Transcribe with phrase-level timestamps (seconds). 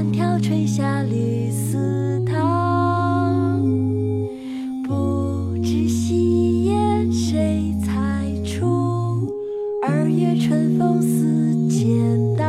[0.00, 2.32] 万条垂下绿丝绦
[4.82, 6.72] 不知细叶
[7.12, 9.28] 谁裁出
[9.86, 11.86] 二月春风似剪
[12.34, 12.46] 刀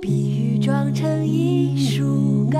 [0.00, 2.58] 碧玉妆成一树高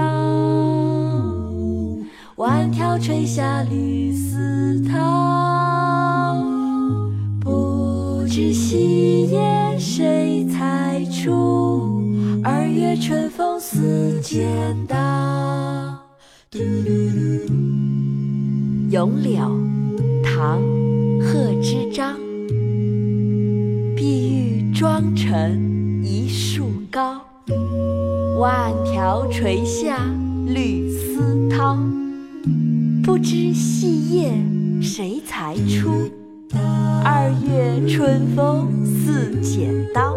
[2.37, 6.37] 万条垂下绿丝绦
[7.41, 11.80] 不知细叶谁裁出
[12.97, 14.97] 春风似剪刀
[18.91, 19.39] 咏柳
[20.25, 20.61] 唐
[21.21, 22.17] 贺知章。
[23.95, 27.21] 碧玉妆成一树高。
[28.39, 30.05] 万条垂下
[30.49, 31.79] 绿丝绦。
[33.05, 34.33] 不知细叶
[34.83, 36.11] 谁裁出。
[37.05, 40.17] 二月春风似剪刀。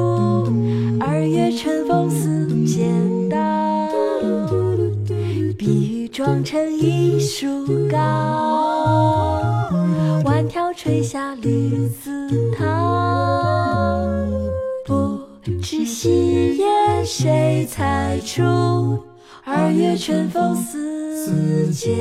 [5.61, 9.69] 碧玉妆成一树高，
[10.25, 12.27] 万条垂下绿丝
[12.57, 12.65] 绦。
[14.87, 15.19] 不
[15.61, 16.65] 知细叶。
[17.05, 18.41] 谁裁出？
[19.43, 21.95] 二月春风似剪。